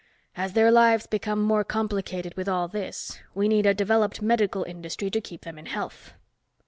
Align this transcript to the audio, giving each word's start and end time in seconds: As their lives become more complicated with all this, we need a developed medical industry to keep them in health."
As 0.35 0.53
their 0.53 0.71
lives 0.71 1.05
become 1.05 1.39
more 1.43 1.63
complicated 1.63 2.33
with 2.35 2.49
all 2.49 2.67
this, 2.67 3.19
we 3.35 3.47
need 3.47 3.67
a 3.67 3.73
developed 3.75 4.19
medical 4.19 4.63
industry 4.63 5.11
to 5.11 5.21
keep 5.21 5.41
them 5.41 5.59
in 5.59 5.67
health." 5.67 6.15